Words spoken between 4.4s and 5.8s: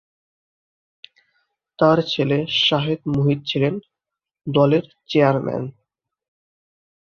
দলের চেয়ারম্যান।